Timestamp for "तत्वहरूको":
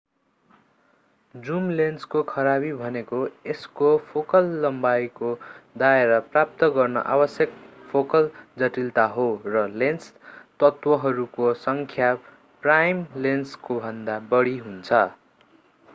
10.59-11.53